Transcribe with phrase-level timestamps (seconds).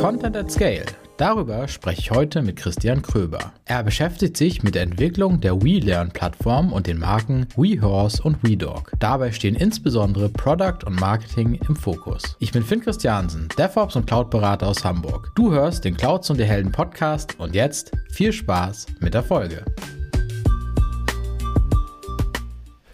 [0.00, 0.86] Content at Scale.
[1.18, 3.52] Darüber spreche ich heute mit Christian Kröber.
[3.66, 8.92] Er beschäftigt sich mit der Entwicklung der WeLearn-Plattform und den Marken WeHorse und WeDog.
[8.98, 12.34] Dabei stehen insbesondere Product und Marketing im Fokus.
[12.38, 15.32] Ich bin Finn Christiansen, DevOps und Cloud-Berater aus Hamburg.
[15.34, 19.66] Du hörst den Clouds und die Helden Podcast und jetzt viel Spaß mit der Folge.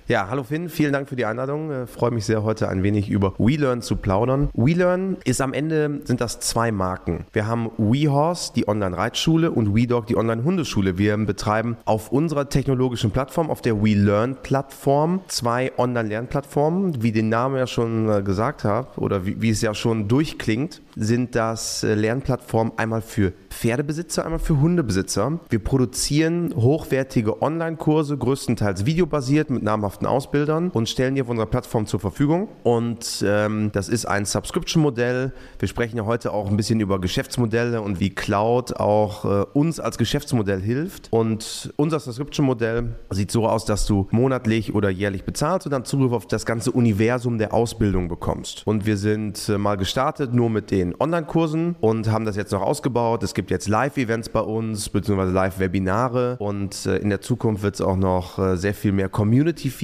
[0.09, 1.73] Ja, hallo Finn, vielen Dank für die Einladung.
[1.73, 4.51] Äh, freue mich sehr, heute ein wenig über WeLearn zu plaudern.
[4.55, 7.25] WeLearn ist am Ende, sind das zwei Marken.
[7.33, 10.97] Wir haben WeHorse, die Online-Reitschule, und WeDog, die Online-Hundeschule.
[10.97, 17.03] Wir betreiben auf unserer technologischen Plattform, auf der WeLearn-Plattform, zwei Online-Lernplattformen.
[17.03, 20.83] Wie den Namen ja schon äh, gesagt habe, oder wie, wie es ja schon durchklingt,
[20.95, 25.41] sind das äh, Lernplattformen einmal für Pferdebesitzer, einmal für Hundebesitzer.
[25.49, 31.87] Wir produzieren hochwertige Online-Kurse, größtenteils videobasiert mit namhaften Ausbildern und stellen die auf unserer Plattform
[31.87, 32.49] zur Verfügung.
[32.63, 35.33] Und ähm, das ist ein Subscription-Modell.
[35.59, 39.81] Wir sprechen ja heute auch ein bisschen über Geschäftsmodelle und wie Cloud auch äh, uns
[39.81, 41.09] als Geschäftsmodell hilft.
[41.11, 46.13] Und unser Subscription-Modell sieht so aus, dass du monatlich oder jährlich bezahlst und dann Zugriff
[46.13, 48.67] auf das ganze Universum der Ausbildung bekommst.
[48.67, 52.63] Und wir sind äh, mal gestartet nur mit den Online-Kursen und haben das jetzt noch
[52.63, 53.23] ausgebaut.
[53.23, 57.81] Es gibt jetzt Live-Events bei uns, beziehungsweise Live-Webinare und äh, in der Zukunft wird es
[57.81, 59.09] auch noch äh, sehr viel mehr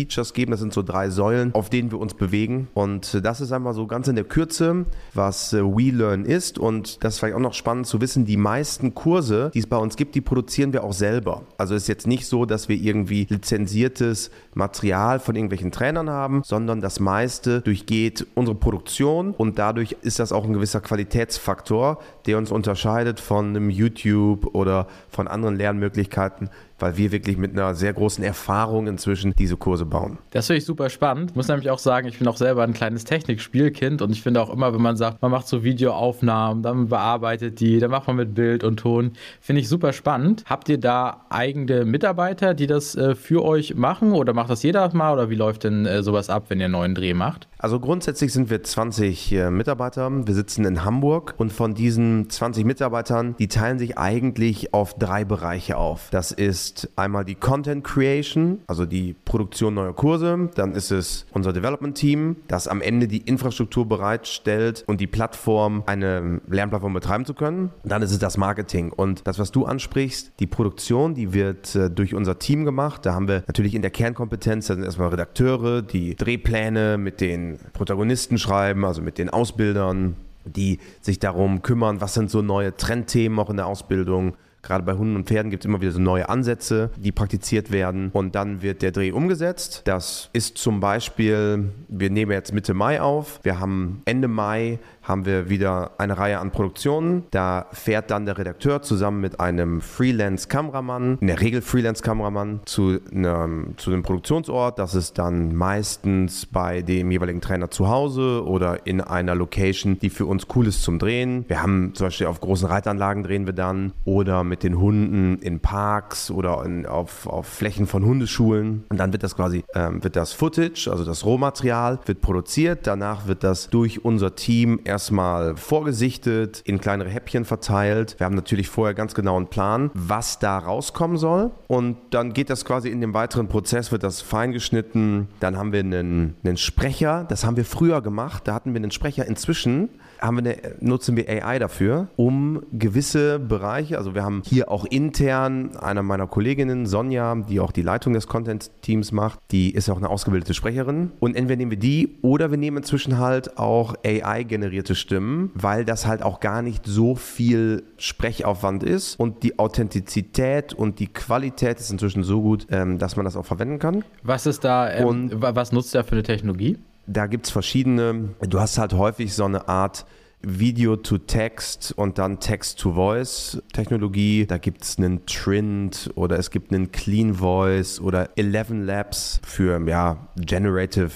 [0.02, 0.50] Community-Features geben.
[0.50, 2.68] Das sind so drei Säulen, auf denen wir uns bewegen.
[2.74, 6.58] Und äh, das ist einmal so ganz in der Kürze, was WeLearn ist.
[6.58, 9.76] Und das ist vielleicht auch noch spannend zu wissen, die meisten Kurse, die es bei
[9.76, 11.42] uns gibt, die produzieren wir auch selber.
[11.58, 16.80] Also ist jetzt nicht so, dass wir irgendwie lizenziertes Material von irgendwelchen Trainern haben, sondern
[16.80, 22.50] das meiste durchgeht unsere Produktion und dadurch ist das auch ein gewisser Qualitätsfaktor, der uns
[22.50, 26.50] unterscheidet von einem YouTube oder von anderen Lernmöglichkeiten,
[26.82, 30.18] weil wir wirklich mit einer sehr großen Erfahrung inzwischen diese Kurse bauen.
[30.30, 31.30] Das finde ich super spannend.
[31.30, 34.42] Ich muss nämlich auch sagen, ich bin auch selber ein kleines Technikspielkind und ich finde
[34.42, 38.16] auch immer, wenn man sagt, man macht so Videoaufnahmen, dann bearbeitet die, dann macht man
[38.16, 40.44] mit Bild und Ton, finde ich super spannend.
[40.46, 44.92] Habt ihr da eigene Mitarbeiter, die das äh, für euch machen oder macht das jeder
[44.92, 47.46] mal oder wie läuft denn äh, sowas ab, wenn ihr einen neuen Dreh macht?
[47.58, 50.10] Also grundsätzlich sind wir 20 äh, Mitarbeiter.
[50.10, 55.24] Wir sitzen in Hamburg und von diesen 20 Mitarbeitern, die teilen sich eigentlich auf drei
[55.24, 56.08] Bereiche auf.
[56.10, 60.50] Das ist einmal die Content Creation, also die Produktion neuer Kurse.
[60.54, 65.82] Dann ist es unser Development Team, das am Ende die Infrastruktur bereitstellt und die Plattform,
[65.86, 67.70] eine Lernplattform betreiben zu können.
[67.84, 68.92] Dann ist es das Marketing.
[68.92, 73.04] Und das, was du ansprichst, die Produktion, die wird äh, durch unser Team gemacht.
[73.06, 77.58] Da haben wir natürlich in der Kernkompetenz, da sind erstmal Redakteure, die Drehpläne mit den
[77.72, 83.38] Protagonisten schreiben, also mit den Ausbildern, die sich darum kümmern, was sind so neue Trendthemen
[83.38, 84.34] auch in der Ausbildung.
[84.62, 88.10] Gerade bei Hunden und Pferden gibt es immer wieder so neue Ansätze, die praktiziert werden.
[88.12, 89.82] Und dann wird der Dreh umgesetzt.
[89.84, 93.40] Das ist zum Beispiel, wir nehmen jetzt Mitte Mai auf.
[93.42, 97.24] Wir haben Ende Mai haben wir wieder eine Reihe an Produktionen.
[97.30, 103.74] Da fährt dann der Redakteur zusammen mit einem Freelance-Kameramann, in der Regel Freelance-Kameramann, zu einem,
[103.76, 104.78] zu einem Produktionsort.
[104.78, 110.10] Das ist dann meistens bei dem jeweiligen Trainer zu Hause oder in einer Location, die
[110.10, 111.44] für uns cool ist zum Drehen.
[111.48, 115.60] Wir haben zum Beispiel auf großen Reitanlagen drehen wir dann oder mit den Hunden in
[115.60, 118.84] Parks oder in, auf, auf Flächen von Hundeschulen.
[118.88, 122.86] Und dann wird das quasi, ähm, wird das Footage, also das Rohmaterial, wird produziert.
[122.86, 128.14] Danach wird das durch unser Team erstmal vorgesichtet, in kleinere Häppchen verteilt.
[128.18, 131.50] Wir haben natürlich vorher ganz genau einen Plan, was da rauskommen soll.
[131.66, 135.28] Und dann geht das quasi in dem weiteren Prozess, wird das fein geschnitten.
[135.40, 138.46] Dann haben wir einen, einen Sprecher, das haben wir früher gemacht.
[138.46, 139.26] Da hatten wir einen Sprecher.
[139.26, 139.88] Inzwischen
[140.22, 144.84] haben wir eine, nutzen wir AI dafür, um gewisse Bereiche, also wir haben hier auch
[144.84, 149.96] intern einer meiner Kolleginnen, Sonja, die auch die Leitung des Content-Teams macht, die ist auch
[149.96, 151.10] eine ausgebildete Sprecherin.
[151.18, 156.06] Und entweder nehmen wir die oder wir nehmen inzwischen halt auch AI-generierte Stimmen, weil das
[156.06, 161.90] halt auch gar nicht so viel Sprechaufwand ist und die Authentizität und die Qualität ist
[161.90, 164.04] inzwischen so gut, ähm, dass man das auch verwenden kann.
[164.22, 166.78] Was ist da, ähm, und was nutzt ihr für eine Technologie?
[167.06, 170.06] Da gibt es verschiedene, du hast halt häufig so eine Art
[170.44, 174.44] Video to Text und dann Text to Voice Technologie.
[174.44, 179.80] Da gibt es einen Trint oder es gibt einen Clean Voice oder 11 Labs für
[179.88, 181.12] ja, Generative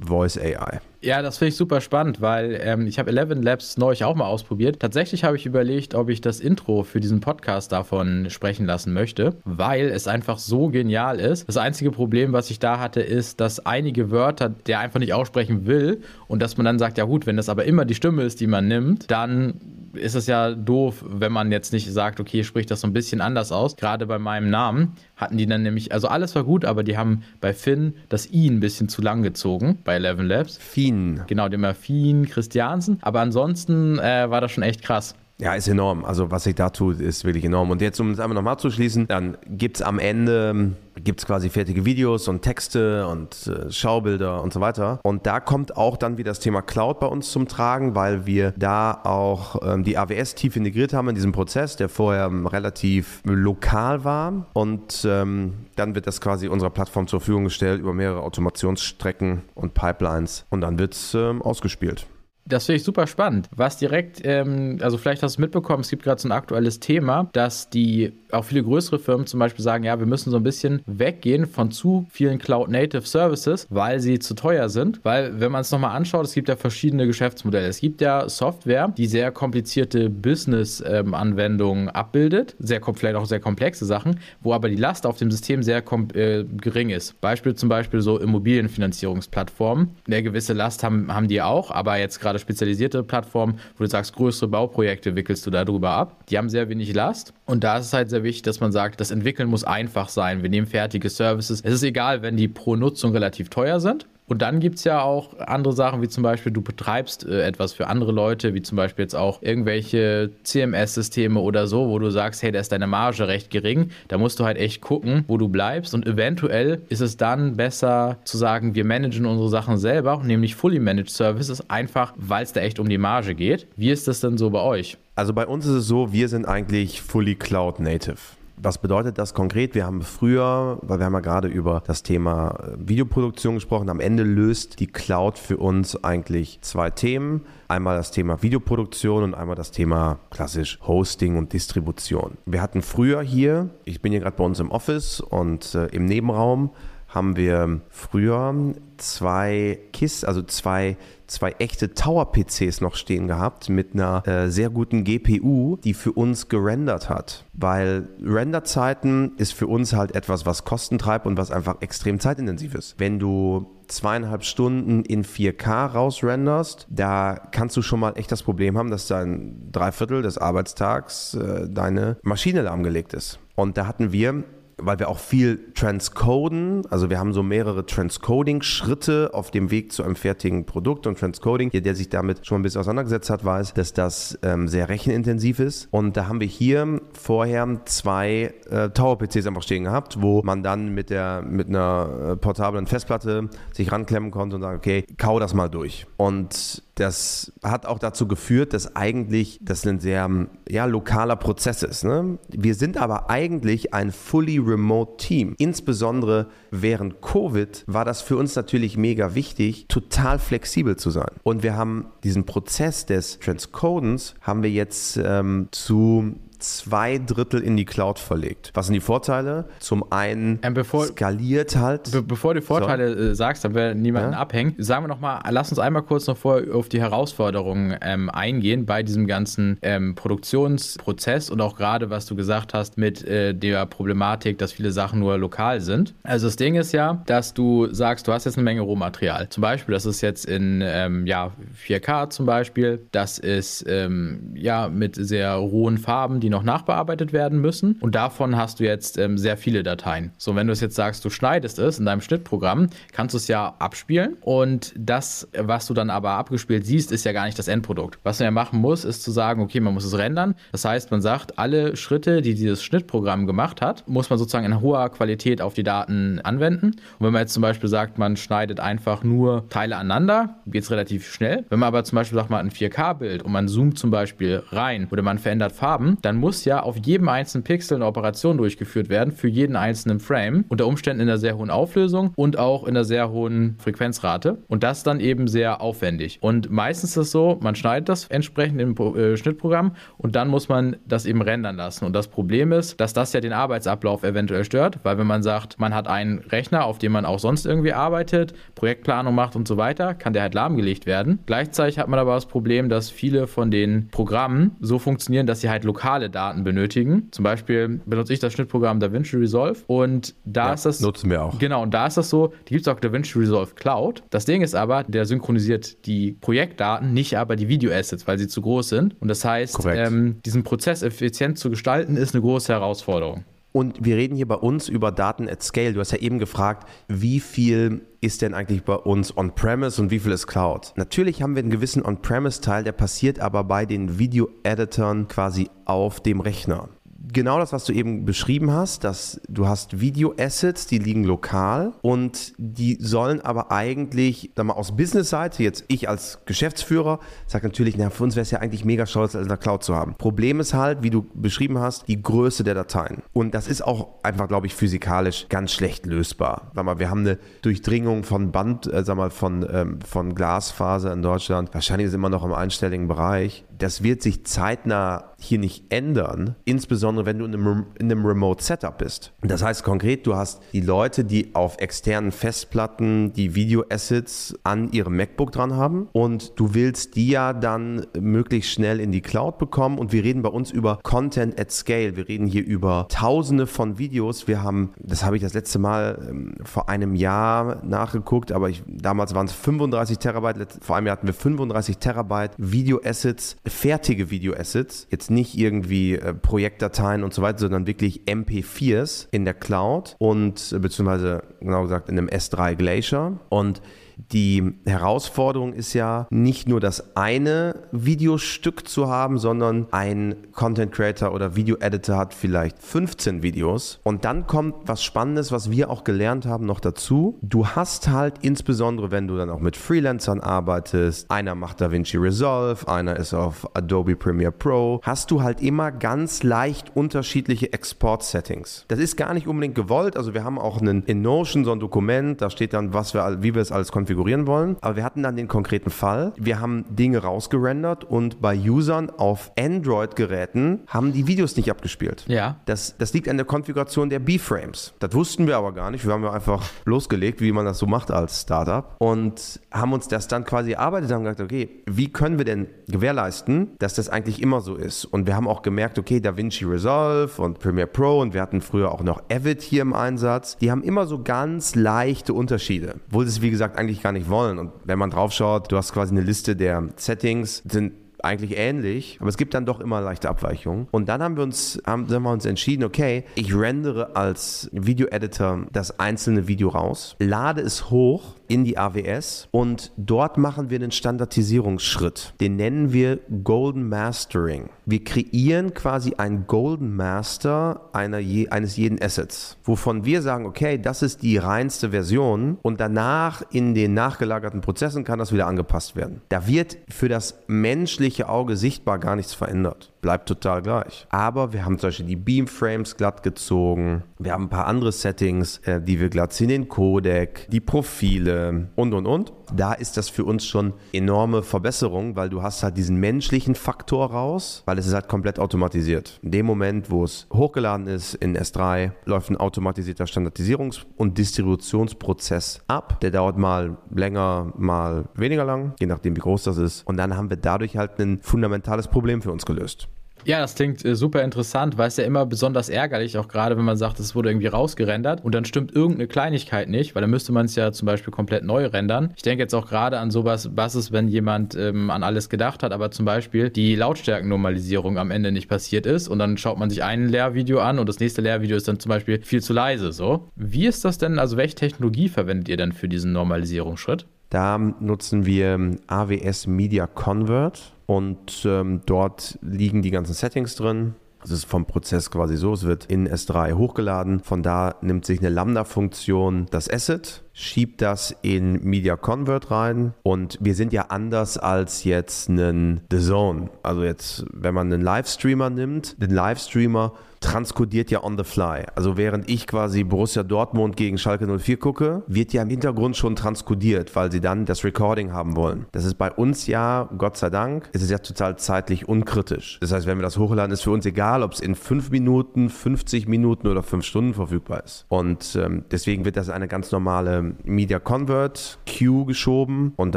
[0.00, 0.80] Voice AI.
[1.00, 4.26] Ja, das finde ich super spannend, weil ähm, ich habe 11 Labs neulich auch mal
[4.26, 4.80] ausprobiert.
[4.80, 9.36] Tatsächlich habe ich überlegt, ob ich das Intro für diesen Podcast davon sprechen lassen möchte,
[9.44, 11.46] weil es einfach so genial ist.
[11.48, 15.66] Das einzige Problem, was ich da hatte, ist, dass einige Wörter der einfach nicht aussprechen
[15.66, 18.40] will und dass man dann sagt, ja gut, wenn das aber immer die Stimme ist,
[18.40, 19.60] die man nimmt, dann
[19.96, 23.20] ist es ja doof, wenn man jetzt nicht sagt, okay, spricht das so ein bisschen
[23.20, 23.76] anders aus.
[23.76, 27.22] Gerade bei meinem Namen hatten die dann nämlich, also alles war gut, aber die haben
[27.40, 30.58] bei Finn das I ein bisschen zu lang gezogen bei Eleven Labs.
[30.58, 31.22] Finn.
[31.26, 32.98] Genau, dem Finn Christiansen.
[33.00, 35.14] Aber ansonsten äh, war das schon echt krass.
[35.38, 36.04] Ja, ist enorm.
[36.04, 37.70] Also was sich da tut, ist wirklich enorm.
[37.70, 41.84] Und jetzt, um es einfach nochmal abzuschließen, dann gibt es am Ende gibt's quasi fertige
[41.84, 44.98] Videos und Texte und äh, Schaubilder und so weiter.
[45.02, 48.54] Und da kommt auch dann wieder das Thema Cloud bei uns zum Tragen, weil wir
[48.56, 53.20] da auch ähm, die AWS tief integriert haben in diesem Prozess, der vorher ähm, relativ
[53.24, 54.46] lokal war.
[54.54, 59.74] Und ähm, dann wird das quasi unserer Plattform zur Verfügung gestellt über mehrere Automationsstrecken und
[59.74, 60.46] Pipelines.
[60.48, 62.06] Und dann wird es ähm, ausgespielt.
[62.46, 63.48] Das finde ich super spannend.
[63.54, 66.80] Was direkt, ähm, also vielleicht hast du es mitbekommen, es gibt gerade so ein aktuelles
[66.80, 70.42] Thema, dass die auch viele größere Firmen zum Beispiel sagen, ja, wir müssen so ein
[70.42, 75.00] bisschen weggehen von zu vielen Cloud-Native Services, weil sie zu teuer sind.
[75.04, 77.66] Weil, wenn man es nochmal anschaut, es gibt ja verschiedene Geschäftsmodelle.
[77.66, 83.84] Es gibt ja Software, die sehr komplizierte Business-Anwendungen ähm, abbildet, sehr, vielleicht auch sehr komplexe
[83.84, 85.82] Sachen, wo aber die Last auf dem System sehr
[86.14, 87.20] äh, gering ist.
[87.20, 89.90] Beispiel zum Beispiel so Immobilienfinanzierungsplattformen.
[90.06, 94.14] Eine gewisse Last haben, haben die auch, aber jetzt gerade spezialisierte Plattformen, wo du sagst,
[94.14, 96.24] größere Bauprojekte wickelst du darüber ab.
[96.28, 99.00] Die haben sehr wenig Last und da ist es halt sehr wichtig, dass man sagt,
[99.00, 100.42] das Entwickeln muss einfach sein.
[100.42, 101.60] Wir nehmen fertige Services.
[101.62, 104.06] Es ist egal, wenn die pro Nutzung relativ teuer sind.
[104.28, 107.72] Und dann gibt es ja auch andere Sachen, wie zum Beispiel, du betreibst äh, etwas
[107.72, 112.42] für andere Leute, wie zum Beispiel jetzt auch irgendwelche CMS-Systeme oder so, wo du sagst,
[112.42, 113.90] hey, da ist deine Marge recht gering.
[114.08, 115.94] Da musst du halt echt gucken, wo du bleibst.
[115.94, 120.80] Und eventuell ist es dann besser zu sagen, wir managen unsere Sachen selber, nämlich Fully
[120.80, 123.68] Managed Services, einfach weil es da echt um die Marge geht.
[123.76, 124.98] Wie ist das denn so bei euch?
[125.14, 128.18] Also bei uns ist es so, wir sind eigentlich fully cloud native.
[128.58, 129.74] Was bedeutet das konkret?
[129.74, 134.00] Wir haben früher, weil wir haben ja gerade über das Thema äh, Videoproduktion gesprochen, am
[134.00, 137.44] Ende löst die Cloud für uns eigentlich zwei Themen.
[137.68, 142.38] Einmal das Thema Videoproduktion und einmal das Thema klassisch Hosting und Distribution.
[142.46, 146.06] Wir hatten früher hier, ich bin hier gerade bei uns im Office und äh, im
[146.06, 146.70] Nebenraum
[147.08, 148.54] haben wir früher
[148.96, 150.96] zwei KISS, also zwei
[151.26, 156.48] zwei echte Tower-PCs noch stehen gehabt mit einer äh, sehr guten GPU, die für uns
[156.48, 157.44] gerendert hat.
[157.52, 162.74] Weil Renderzeiten ist für uns halt etwas, was Kosten treibt und was einfach extrem zeitintensiv
[162.74, 162.94] ist.
[162.98, 168.76] Wenn du zweieinhalb Stunden in 4K rausrenderst, da kannst du schon mal echt das Problem
[168.76, 173.38] haben, dass dein Dreiviertel des Arbeitstags äh, deine Maschine lahmgelegt ist.
[173.54, 174.44] Und da hatten wir
[174.78, 180.02] weil wir auch viel transcoden, also wir haben so mehrere Transcoding-Schritte auf dem Weg zu
[180.02, 181.06] einem fertigen Produkt.
[181.06, 184.88] Und Transcoding, der sich damit schon ein bisschen auseinandergesetzt hat, weiß, dass das ähm, sehr
[184.88, 185.88] rechenintensiv ist.
[185.90, 190.94] Und da haben wir hier vorher zwei äh, Tower-PCs einfach stehen gehabt, wo man dann
[190.94, 195.54] mit, der, mit einer äh, portablen Festplatte sich ranklemmen konnte und sagen, okay, kau das
[195.54, 196.06] mal durch.
[196.18, 200.28] Und das hat auch dazu geführt, dass eigentlich das ein sehr
[200.68, 202.04] ja, lokaler Prozess ist.
[202.04, 202.38] Ne?
[202.48, 205.54] Wir sind aber eigentlich ein fully remote Team.
[205.58, 211.30] Insbesondere während Covid war das für uns natürlich mega wichtig, total flexibel zu sein.
[211.42, 217.76] Und wir haben diesen Prozess des Transcodens haben wir jetzt ähm, zu zwei Drittel in
[217.76, 218.70] die Cloud verlegt.
[218.74, 219.66] Was sind die Vorteile?
[219.78, 222.10] Zum einen ähm, bevor, skaliert halt.
[222.10, 223.30] Be bevor du Vorteile so.
[223.30, 224.38] äh, sagst, dann wir niemanden ja?
[224.38, 228.86] abhängen, sagen wir nochmal, lass uns einmal kurz noch vor auf die Herausforderungen ähm, eingehen
[228.86, 233.86] bei diesem ganzen ähm, Produktionsprozess und auch gerade, was du gesagt hast mit äh, der
[233.86, 236.14] Problematik, dass viele Sachen nur lokal sind.
[236.22, 239.48] Also das Ding ist ja, dass du sagst, du hast jetzt eine Menge Rohmaterial.
[239.48, 241.52] Zum Beispiel, das ist jetzt in ähm, ja,
[241.86, 247.32] 4K zum Beispiel, das ist ähm, ja mit sehr rohen Farben, die noch noch nachbearbeitet
[247.32, 247.96] werden müssen.
[248.00, 250.32] Und davon hast du jetzt ähm, sehr viele Dateien.
[250.38, 253.46] So, wenn du es jetzt sagst, du schneidest es in deinem Schnittprogramm, kannst du es
[253.46, 254.36] ja abspielen.
[254.40, 258.18] Und das, was du dann aber abgespielt siehst, ist ja gar nicht das Endprodukt.
[258.22, 260.54] Was man ja machen muss, ist zu sagen, okay, man muss es rendern.
[260.72, 264.80] Das heißt, man sagt, alle Schritte, die dieses Schnittprogramm gemacht hat, muss man sozusagen in
[264.80, 266.86] hoher Qualität auf die Daten anwenden.
[266.86, 270.90] Und wenn man jetzt zum Beispiel sagt, man schneidet einfach nur Teile aneinander, geht es
[270.90, 271.66] relativ schnell.
[271.68, 274.62] Wenn man aber zum Beispiel sagt, man hat ein 4K-Bild und man zoomt zum Beispiel
[274.70, 278.56] rein oder man verändert Farben, dann muss muss ja auf jedem einzelnen Pixel eine Operation
[278.56, 280.64] durchgeführt werden für jeden einzelnen Frame.
[280.68, 284.58] Unter Umständen in einer sehr hohen Auflösung und auch in einer sehr hohen Frequenzrate.
[284.68, 286.38] Und das dann eben sehr aufwendig.
[286.40, 290.68] Und meistens ist es so, man schneidet das entsprechend im äh, Schnittprogramm und dann muss
[290.68, 292.04] man das eben rendern lassen.
[292.04, 295.78] Und das Problem ist, dass das ja den Arbeitsablauf eventuell stört, weil wenn man sagt,
[295.78, 299.76] man hat einen Rechner, auf dem man auch sonst irgendwie arbeitet, Projektplanung macht und so
[299.76, 301.40] weiter, kann der halt lahmgelegt werden.
[301.44, 305.68] Gleichzeitig hat man aber das Problem, dass viele von den Programmen so funktionieren, dass sie
[305.68, 307.28] halt lokale Daten benötigen.
[307.30, 311.00] Zum Beispiel benutze ich das Schnittprogramm DaVinci Resolve und da ja, ist das.
[311.00, 311.58] Nutzen wir auch.
[311.58, 314.22] Genau, und da ist das so, die gibt es auch DaVinci Resolve Cloud.
[314.30, 318.62] Das Ding ist aber, der synchronisiert die Projektdaten, nicht aber die Videoassets, weil sie zu
[318.62, 319.16] groß sind.
[319.20, 323.44] Und das heißt, ähm, diesen Prozess effizient zu gestalten, ist eine große Herausforderung.
[323.76, 325.92] Und wir reden hier bei uns über Daten at Scale.
[325.92, 330.18] Du hast ja eben gefragt, wie viel ist denn eigentlich bei uns On-Premise und wie
[330.18, 330.94] viel ist Cloud?
[330.96, 336.40] Natürlich haben wir einen gewissen On-Premise-Teil, der passiert aber bei den Video-Editern quasi auf dem
[336.40, 336.88] Rechner
[337.36, 342.54] genau das, was du eben beschrieben hast, dass du hast Video-Assets, die liegen lokal und
[342.56, 348.08] die sollen aber eigentlich, sag mal, aus Business-Seite, jetzt ich als Geschäftsführer, sage natürlich, na,
[348.08, 350.14] für uns wäre es ja eigentlich mega stolz, in der Cloud zu haben.
[350.14, 353.22] Problem ist halt, wie du beschrieben hast, die Größe der Dateien.
[353.34, 356.70] Und das ist auch einfach, glaube ich, physikalisch ganz schlecht lösbar.
[356.74, 361.12] Sag mal, wir haben eine Durchdringung von Band, äh, sag mal, von, ähm, von Glasfaser
[361.12, 361.74] in Deutschland.
[361.74, 363.66] Wahrscheinlich ist es immer noch im einstelligen Bereich.
[363.78, 368.62] Das wird sich zeitnah hier nicht ändern, insbesondere wenn du in einem, in einem Remote
[368.62, 369.32] Setup bist.
[369.42, 375.16] Das heißt konkret, du hast die Leute, die auf externen Festplatten die Video-Assets an ihrem
[375.16, 379.98] MacBook dran haben und du willst die ja dann möglichst schnell in die Cloud bekommen
[379.98, 382.16] und wir reden bei uns über Content at Scale.
[382.16, 384.48] Wir reden hier über tausende von Videos.
[384.48, 388.82] Wir haben, das habe ich das letzte Mal ähm, vor einem Jahr nachgeguckt, aber ich,
[388.86, 395.06] damals waren es 35 Terabyte, vor einem Jahr hatten wir 35 Terabyte Video-Assets, fertige Video-Assets.
[395.10, 400.72] Jetzt nicht irgendwie äh, Projektdateien und so weiter, sondern wirklich MP4s in der Cloud und
[400.72, 403.38] äh, beziehungsweise genau gesagt in einem S3 Glacier.
[403.48, 403.82] Und
[404.16, 411.32] die Herausforderung ist ja nicht nur das eine Videostück zu haben, sondern ein Content Creator
[411.32, 416.04] oder Video Editor hat vielleicht 15 Videos und dann kommt was Spannendes, was wir auch
[416.04, 417.38] gelernt haben, noch dazu.
[417.42, 422.88] Du hast halt insbesondere, wenn du dann auch mit Freelancern arbeitest, einer macht DaVinci Resolve,
[422.88, 428.86] einer ist auf Adobe Premiere Pro, hast du halt immer ganz leicht unterschiedliche Export-Settings.
[428.88, 430.16] Das ist gar nicht unbedingt gewollt.
[430.16, 433.42] Also wir haben auch einen, in Notion so ein Dokument, da steht dann, was wir,
[433.42, 434.05] wie wir es als konfigurieren
[434.46, 434.76] wollen.
[434.80, 436.32] Aber wir hatten dann den konkreten Fall.
[436.36, 442.24] Wir haben Dinge rausgerendert und bei Usern auf Android-Geräten haben die Videos nicht abgespielt.
[442.28, 442.60] Ja.
[442.66, 444.94] Das, das liegt an der Konfiguration der B-Frames.
[444.98, 446.04] Das wussten wir aber gar nicht.
[446.04, 450.08] Wir haben ja einfach losgelegt, wie man das so macht als Startup und haben uns
[450.08, 454.08] das dann quasi erarbeitet und haben gesagt, okay, wie können wir denn gewährleisten, dass das
[454.08, 455.04] eigentlich immer so ist?
[455.04, 458.92] Und wir haben auch gemerkt, okay, DaVinci Resolve und Premiere Pro und wir hatten früher
[458.92, 460.56] auch noch Avid hier im Einsatz.
[460.58, 462.96] Die haben immer so ganz leichte Unterschiede.
[463.08, 464.58] Obwohl es, wie gesagt, eigentlich eigentlich gar nicht wollen.
[464.58, 469.18] Und wenn man drauf schaut, du hast quasi eine Liste der Settings, sind eigentlich ähnlich,
[469.20, 470.88] aber es gibt dann doch immer leichte Abweichungen.
[470.90, 475.66] Und dann haben wir uns, haben, haben wir uns entschieden, okay, ich rendere als Video-Editor
[475.72, 480.90] das einzelne Video raus, lade es hoch in die AWS und dort machen wir einen
[480.90, 482.34] Standardisierungsschritt.
[482.40, 484.70] Den nennen wir Golden Mastering.
[484.84, 490.78] Wir kreieren quasi ein Golden Master einer je, eines jeden Assets, wovon wir sagen, okay,
[490.78, 495.96] das ist die reinste Version und danach in den nachgelagerten Prozessen kann das wieder angepasst
[495.96, 496.22] werden.
[496.28, 501.04] Da wird für das menschliche Auge sichtbar gar nichts verändert bleibt total gleich.
[501.10, 504.04] Aber wir haben zum Beispiel die Beamframes glatt gezogen.
[504.20, 508.35] Wir haben ein paar andere Settings, äh, die wir glatt ziehen, den Codec, die Profile
[508.76, 509.32] und und und.
[509.54, 514.10] Da ist das für uns schon enorme Verbesserung, weil du hast halt diesen menschlichen Faktor
[514.10, 516.18] raus, weil es ist halt komplett automatisiert.
[516.22, 522.62] In dem Moment, wo es hochgeladen ist in S3, läuft ein automatisierter Standardisierungs- und Distributionsprozess
[522.66, 523.00] ab.
[523.00, 526.86] Der dauert mal länger, mal weniger lang, je nachdem wie groß das ist.
[526.86, 529.88] Und dann haben wir dadurch halt ein fundamentales Problem für uns gelöst.
[530.26, 533.64] Ja, das klingt äh, super interessant, weil es ja immer besonders ärgerlich, auch gerade wenn
[533.64, 537.30] man sagt, es wurde irgendwie rausgerendert und dann stimmt irgendeine Kleinigkeit nicht, weil dann müsste
[537.30, 539.12] man es ja zum Beispiel komplett neu rendern.
[539.14, 542.64] Ich denke jetzt auch gerade an sowas, was ist, wenn jemand ähm, an alles gedacht
[542.64, 546.70] hat, aber zum Beispiel die Lautstärkennormalisierung am Ende nicht passiert ist und dann schaut man
[546.70, 549.92] sich ein Lehrvideo an und das nächste Lehrvideo ist dann zum Beispiel viel zu leise.
[549.92, 551.20] So, wie ist das denn?
[551.20, 554.06] Also welche Technologie verwendet ihr denn für diesen Normalisierungsschritt?
[554.30, 560.94] Da nutzen wir AWS Media Convert und ähm, dort liegen die ganzen Settings drin.
[561.26, 564.20] Es ist vom Prozess quasi so, es wird in S3 hochgeladen.
[564.20, 570.38] Von da nimmt sich eine Lambda-Funktion das Asset, schiebt das in Media Convert rein und
[570.40, 573.50] wir sind ja anders als jetzt einen The Zone.
[573.64, 576.92] Also jetzt, wenn man einen Livestreamer nimmt, den Livestreamer
[577.26, 578.64] transkodiert ja on the fly.
[578.76, 583.16] Also während ich quasi Borussia Dortmund gegen Schalke 04 gucke, wird ja im Hintergrund schon
[583.16, 585.66] transkodiert, weil sie dann das Recording haben wollen.
[585.72, 589.58] Das ist bei uns ja, Gott sei Dank, ist es ja total zeitlich unkritisch.
[589.60, 592.48] Das heißt, wenn wir das hochladen, ist für uns egal, ob es in 5 Minuten,
[592.48, 594.86] 50 Minuten oder 5 Stunden verfügbar ist.
[594.88, 599.96] Und ähm, deswegen wird das eine ganz normale Media Convert Queue geschoben und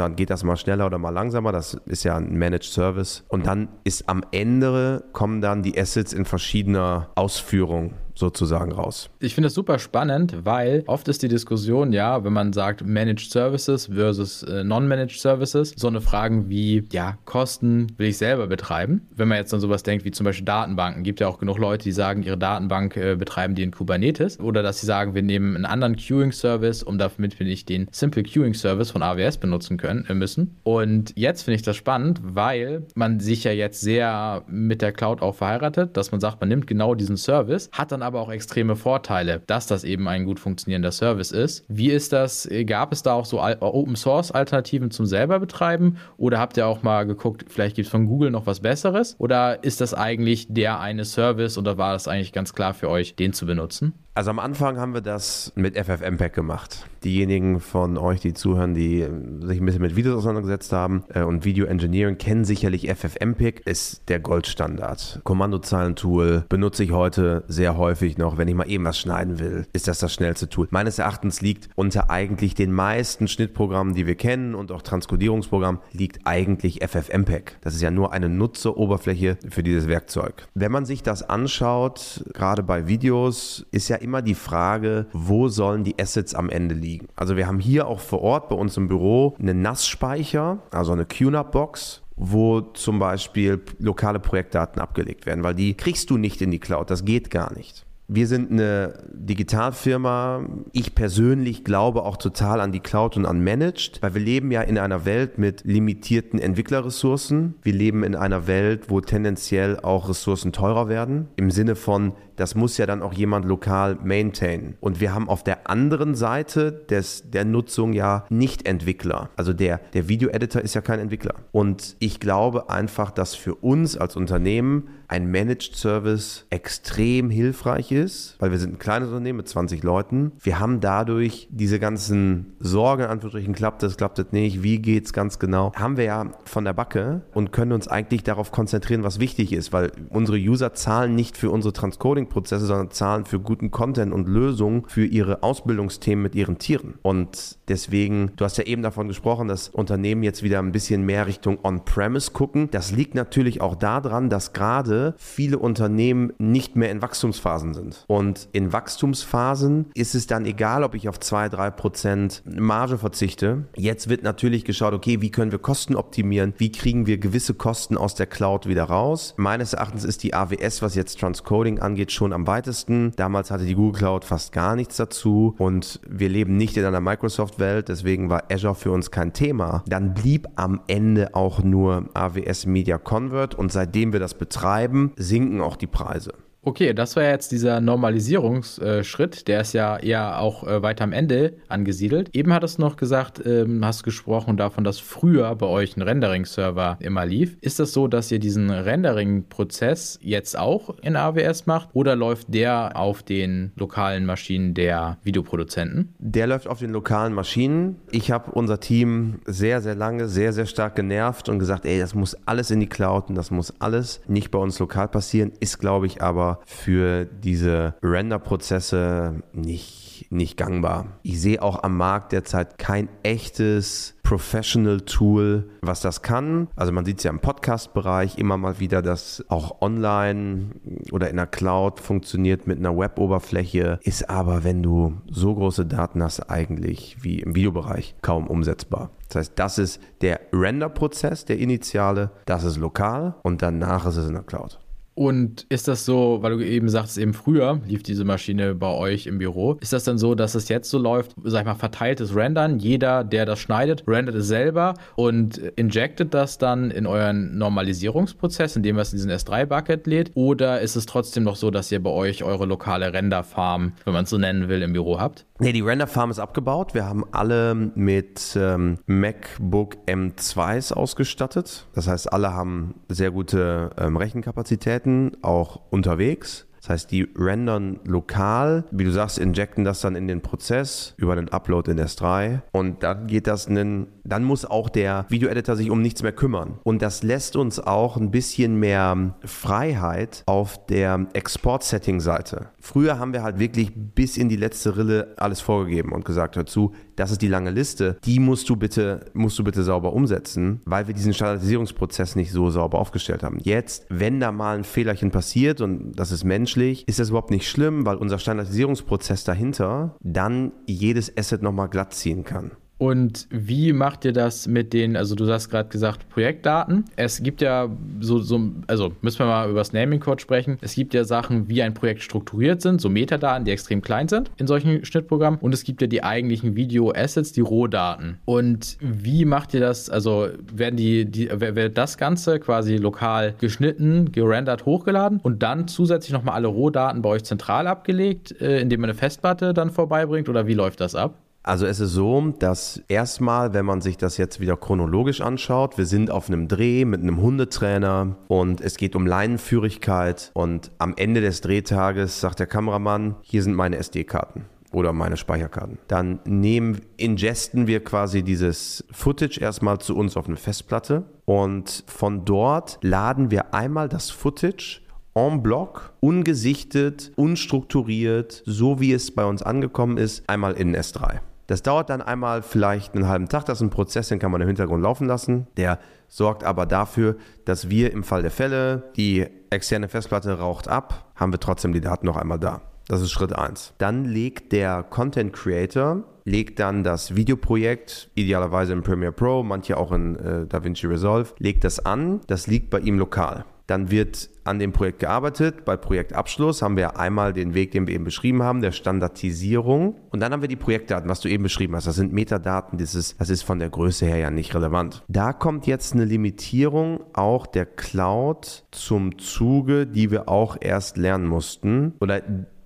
[0.00, 1.52] dann geht das mal schneller oder mal langsamer.
[1.52, 3.22] Das ist ja ein Managed Service.
[3.28, 9.10] Und dann ist am Ende kommen dann die Assets in verschiedener Ausführung sozusagen raus.
[9.20, 13.30] Ich finde das super spannend, weil oft ist die Diskussion, ja, wenn man sagt Managed
[13.30, 19.06] Services versus äh, Non-Managed Services, so eine Fragen wie, ja, Kosten will ich selber betreiben.
[19.14, 21.84] Wenn man jetzt an sowas denkt wie zum Beispiel Datenbanken, gibt ja auch genug Leute,
[21.84, 25.56] die sagen, ihre Datenbank äh, betreiben die in Kubernetes oder dass sie sagen, wir nehmen
[25.56, 30.14] einen anderen Queuing-Service, um damit wir nicht den Simple Queuing-Service von AWS benutzen können, äh,
[30.14, 30.56] müssen.
[30.62, 35.22] Und jetzt finde ich das spannend, weil man sich ja jetzt sehr mit der Cloud
[35.22, 38.76] auch verheiratet, dass man sagt, man nimmt genau diesen Service, hat dann aber auch extreme
[38.76, 41.64] Vorteile, dass das eben ein gut funktionierender Service ist.
[41.68, 42.48] Wie ist das?
[42.66, 46.82] Gab es da auch so Open Source Alternativen zum selber betreiben oder habt ihr auch
[46.82, 50.80] mal geguckt, vielleicht gibt es von Google noch was Besseres oder ist das eigentlich der
[50.80, 53.94] eine Service oder war das eigentlich ganz klar für euch, den zu benutzen?
[54.12, 56.86] Also am Anfang haben wir das mit FFmpeg gemacht.
[57.04, 59.06] Diejenigen von euch, die zuhören, die
[59.42, 64.02] sich ein bisschen mit Videos auseinandergesetzt haben äh, und Video Engineering, kennen sicherlich FFmpeg, ist
[64.08, 65.20] der Goldstandard.
[65.22, 69.86] Kommandozeilentool benutze ich heute sehr häufig noch, wenn ich mal eben was schneiden will, ist
[69.86, 70.66] das das schnellste Tool.
[70.70, 76.26] Meines Erachtens liegt unter eigentlich den meisten Schnittprogrammen, die wir kennen und auch Transkodierungsprogrammen, liegt
[76.26, 77.58] eigentlich FFmpeg.
[77.60, 80.48] Das ist ja nur eine Nutzeroberfläche für dieses Werkzeug.
[80.54, 85.84] Wenn man sich das anschaut, gerade bei Videos, ist ja immer die Frage, wo sollen
[85.84, 87.08] die Assets am Ende liegen?
[87.16, 91.06] Also wir haben hier auch vor Ort bei uns im Büro einen NAS-Speicher, also eine
[91.06, 96.58] QNAP-Box wo zum Beispiel lokale Projektdaten abgelegt werden, weil die kriegst du nicht in die
[96.58, 97.86] Cloud, das geht gar nicht.
[98.12, 100.44] Wir sind eine Digitalfirma.
[100.72, 104.62] Ich persönlich glaube auch total an die Cloud und an Managed, weil wir leben ja
[104.62, 107.54] in einer Welt mit limitierten Entwicklerressourcen.
[107.62, 111.28] Wir leben in einer Welt, wo tendenziell auch Ressourcen teurer werden.
[111.36, 114.76] Im Sinne von, das muss ja dann auch jemand lokal maintainen.
[114.80, 119.28] Und wir haben auf der anderen Seite des, der Nutzung ja nicht Entwickler.
[119.36, 121.34] Also der, der Video-Editor ist ja kein Entwickler.
[121.52, 128.36] Und ich glaube einfach, dass für uns als Unternehmen ein Managed Service extrem hilfreich ist,
[128.38, 130.32] weil wir sind ein kleines Unternehmen mit 20 Leuten.
[130.40, 135.06] Wir haben dadurch diese ganzen Sorgen, in Anführungsstrichen, klappt das, klappt das nicht, wie geht
[135.06, 139.02] es ganz genau, haben wir ja von der Backe und können uns eigentlich darauf konzentrieren,
[139.02, 143.38] was wichtig ist, weil unsere User zahlen nicht für unsere Transcoding Prozesse, sondern zahlen für
[143.38, 146.94] guten Content und Lösungen für ihre Ausbildungsthemen mit ihren Tieren.
[147.02, 151.26] Und deswegen, du hast ja eben davon gesprochen, dass Unternehmen jetzt wieder ein bisschen mehr
[151.26, 152.70] Richtung On-Premise gucken.
[152.70, 158.04] Das liegt natürlich auch daran, dass gerade viele Unternehmen nicht mehr in Wachstumsphasen sind.
[158.06, 163.64] Und in Wachstumsphasen ist es dann egal, ob ich auf 2-3 Prozent Marge verzichte.
[163.76, 166.54] Jetzt wird natürlich geschaut, okay, wie können wir Kosten optimieren?
[166.56, 169.34] Wie kriegen wir gewisse Kosten aus der Cloud wieder raus?
[169.36, 173.12] Meines Erachtens ist die AWS, was jetzt Transcoding angeht, schon am weitesten.
[173.16, 177.00] Damals hatte die Google Cloud fast gar nichts dazu und wir leben nicht in einer
[177.00, 179.82] Microsoft-Welt, deswegen war Azure für uns kein Thema.
[179.86, 185.62] Dann blieb am Ende auch nur AWS Media Convert und seitdem wir das betreiben, sinken
[185.62, 186.34] auch die Preise.
[186.62, 191.54] Okay, das war jetzt dieser Normalisierungsschritt, der ist ja eher auch äh, weiter am Ende
[191.68, 192.28] angesiedelt.
[192.34, 196.98] Eben hattest du noch gesagt, ähm, hast gesprochen davon, dass früher bei euch ein Rendering-Server
[197.00, 197.56] immer lief.
[197.62, 202.94] Ist das so, dass ihr diesen Rendering-Prozess jetzt auch in AWS macht oder läuft der
[202.94, 206.14] auf den lokalen Maschinen der Videoproduzenten?
[206.18, 207.96] Der läuft auf den lokalen Maschinen.
[208.10, 212.14] Ich habe unser Team sehr, sehr lange, sehr, sehr stark genervt und gesagt, ey, das
[212.14, 215.52] muss alles in die Cloud und das muss alles nicht bei uns lokal passieren.
[215.58, 221.06] Ist, glaube ich, aber für diese Render-Prozesse nicht, nicht gangbar.
[221.22, 226.68] Ich sehe auch am Markt derzeit kein echtes Professional Tool, was das kann.
[226.76, 230.66] Also man sieht es ja im Podcast-Bereich immer mal wieder, dass auch online
[231.10, 236.22] oder in der Cloud funktioniert mit einer Web-Oberfläche, ist aber, wenn du so große Daten
[236.22, 239.10] hast, eigentlich wie im Videobereich kaum umsetzbar.
[239.26, 244.28] Das heißt, das ist der Render-Prozess, der initiale, das ist lokal und danach ist es
[244.28, 244.78] in der Cloud.
[245.20, 249.26] Und ist das so, weil du eben sagst, eben früher lief diese Maschine bei euch
[249.26, 252.34] im Büro, ist das dann so, dass es jetzt so läuft, sag ich mal, verteiltes
[252.34, 252.78] Rendern?
[252.78, 258.98] Jeder, der das schneidet, rendert es selber und injectet das dann in euren Normalisierungsprozess, indem
[258.98, 260.30] es in diesen S3-Bucket lädt?
[260.36, 264.24] Oder ist es trotzdem noch so, dass ihr bei euch eure lokale Renderfarm, wenn man
[264.24, 265.44] es so nennen will, im Büro habt?
[265.62, 266.94] Nee, die Renderfarm ist abgebaut.
[266.94, 271.86] Wir haben alle mit ähm, MacBook M2s ausgestattet.
[271.92, 276.66] Das heißt, alle haben sehr gute ähm, Rechenkapazitäten, auch unterwegs.
[276.90, 281.36] Das heißt, die rendern lokal, wie du sagst, injecten das dann in den Prozess über
[281.36, 285.88] den Upload in S3 und dann geht das in, dann muss auch der Video-Editor sich
[285.88, 286.80] um nichts mehr kümmern.
[286.82, 292.70] Und das lässt uns auch ein bisschen mehr Freiheit auf der Export-Setting-Seite.
[292.80, 296.66] Früher haben wir halt wirklich bis in die letzte Rille alles vorgegeben und gesagt, hör
[296.66, 300.80] zu, das ist die lange Liste, die musst du bitte, musst du bitte sauber umsetzen,
[300.86, 303.58] weil wir diesen Standardisierungsprozess nicht so sauber aufgestellt haben.
[303.62, 307.68] Jetzt, wenn da mal ein Fehlerchen passiert und das ist menschlich, ist das überhaupt nicht
[307.68, 312.70] schlimm, weil unser Standardisierungsprozess dahinter dann jedes Asset nochmal glatt ziehen kann.
[313.00, 317.06] Und wie macht ihr das mit den, also du hast gerade gesagt, Projektdaten?
[317.16, 317.88] Es gibt ja
[318.20, 320.76] so, so, also müssen wir mal über das Naming Code sprechen.
[320.82, 324.50] Es gibt ja Sachen, wie ein Projekt strukturiert sind, so Metadaten, die extrem klein sind
[324.58, 325.58] in solchen Schnittprogrammen.
[325.60, 328.38] Und es gibt ja die eigentlichen Video-Assets, die Rohdaten.
[328.44, 330.10] Und wie macht ihr das?
[330.10, 336.34] Also werden die, die, wird das Ganze quasi lokal geschnitten, gerendert, hochgeladen und dann zusätzlich
[336.34, 340.50] nochmal alle Rohdaten bei euch zentral abgelegt, äh, indem man eine Festplatte dann vorbeibringt?
[340.50, 341.38] Oder wie läuft das ab?
[341.70, 346.06] Also es ist so, dass erstmal, wenn man sich das jetzt wieder chronologisch anschaut, wir
[346.06, 351.40] sind auf einem Dreh mit einem Hundetrainer und es geht um Leinenführigkeit und am Ende
[351.40, 355.98] des Drehtages sagt der Kameramann, hier sind meine SD-Karten oder meine Speicherkarten.
[356.08, 362.44] Dann nehmen, ingesten wir quasi dieses Footage erstmal zu uns auf eine Festplatte und von
[362.44, 365.02] dort laden wir einmal das Footage
[365.34, 371.38] en bloc, ungesichtet, unstrukturiert, so wie es bei uns angekommen ist, einmal in S3.
[371.70, 373.64] Das dauert dann einmal vielleicht einen halben Tag.
[373.66, 375.68] Das ist ein Prozess, den kann man im Hintergrund laufen lassen.
[375.76, 381.30] Der sorgt aber dafür, dass wir im Fall der Fälle, die externe Festplatte raucht ab,
[381.36, 382.80] haben wir trotzdem die Daten noch einmal da.
[383.06, 383.94] Das ist Schritt 1.
[383.98, 390.10] Dann legt der Content Creator legt dann das Videoprojekt, idealerweise in Premiere Pro, manche auch
[390.10, 392.40] in äh, DaVinci Resolve, legt das an.
[392.48, 393.64] Das liegt bei ihm lokal.
[393.90, 395.84] Dann wird an dem Projekt gearbeitet.
[395.84, 400.14] Bei Projektabschluss haben wir einmal den Weg, den wir eben beschrieben haben, der Standardisierung.
[400.30, 402.06] Und dann haben wir die Projektdaten, was du eben beschrieben hast.
[402.06, 405.24] Das sind Metadaten, das ist, das ist von der Größe her ja nicht relevant.
[405.26, 411.48] Da kommt jetzt eine Limitierung auch der Cloud zum Zuge, die wir auch erst lernen
[411.48, 412.14] mussten.
[412.20, 412.42] Oder